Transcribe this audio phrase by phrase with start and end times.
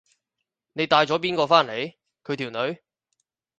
[0.73, 1.95] 你帶咗邊個返嚟？
[2.23, 2.81] 佢條女？